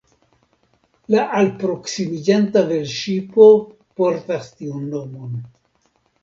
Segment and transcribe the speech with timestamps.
[1.15, 3.47] La alproksimiĝanta velŝipo
[4.01, 5.39] portas tiun nomon.